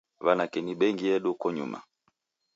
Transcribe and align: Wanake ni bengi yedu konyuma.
Wanake 0.25 0.59
ni 0.61 0.73
bengi 0.75 1.05
yedu 1.07 1.29
konyuma. 1.41 1.79